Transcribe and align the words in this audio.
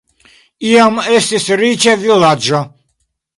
Iam 0.69 0.97
estis 1.17 1.45
riĉa 1.61 1.95
vilaĝo. 2.07 2.63